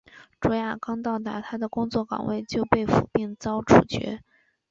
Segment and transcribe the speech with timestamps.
[0.39, 4.23] 卓娅刚到达她工作岗位就被俘并遭处决。